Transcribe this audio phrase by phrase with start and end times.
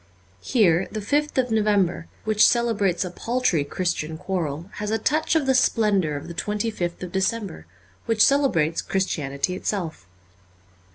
[0.41, 5.45] Here the 5th of November, which celebrates a paltry Christian quarrel, has a touch of
[5.45, 6.33] the splendour of tTie
[6.73, 7.67] 25th of December,
[8.07, 10.07] which celebrates Christianity itself.